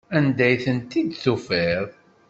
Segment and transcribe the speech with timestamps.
[0.17, 1.87] Anda ay tent-id-tufiḍ?